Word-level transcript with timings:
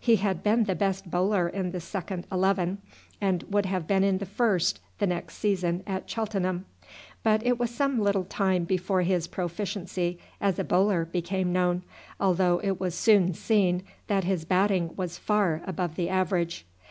He 0.00 0.16
had 0.16 0.42
been 0.42 0.64
the 0.64 0.74
best 0.74 1.10
bowler 1.10 1.46
in 1.46 1.70
the 1.70 1.78
second 1.78 2.26
eleven, 2.32 2.78
and 3.20 3.42
would 3.50 3.66
have 3.66 3.86
been 3.86 4.02
in 4.02 4.16
the 4.16 4.24
first 4.24 4.80
the 4.98 5.06
next 5.06 5.34
season 5.34 5.82
at 5.86 6.08
Cheltenham. 6.08 6.64
But 7.22 7.44
it 7.44 7.58
was 7.58 7.68
some 7.70 7.98
little 7.98 8.24
time 8.24 8.64
before 8.64 9.02
his 9.02 9.26
proficiency 9.28 10.18
as 10.40 10.58
a 10.58 10.64
bowler 10.64 11.04
became 11.04 11.52
known, 11.52 11.82
although 12.18 12.62
it 12.64 12.80
was 12.80 12.94
soon 12.94 13.34
seen 13.34 13.82
that 14.06 14.24
his 14.24 14.46
batting 14.46 14.94
was 14.96 15.18
far 15.18 15.60
above 15.66 15.96
the 15.96 16.08
average. 16.08 16.64